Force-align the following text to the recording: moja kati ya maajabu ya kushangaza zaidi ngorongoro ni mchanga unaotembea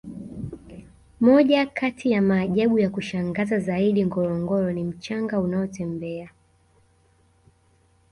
moja 1.19 1.65
kati 1.65 2.11
ya 2.11 2.21
maajabu 2.21 2.79
ya 2.79 2.89
kushangaza 2.89 3.59
zaidi 3.59 4.05
ngorongoro 4.05 4.71
ni 4.71 4.83
mchanga 4.83 5.39
unaotembea 5.39 6.29